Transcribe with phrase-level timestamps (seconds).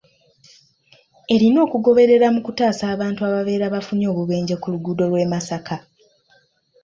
[1.33, 5.75] Erina okugoberera mu kutaasa abantu ababeera bafunye obubenje ku luguudo lw'e Masaka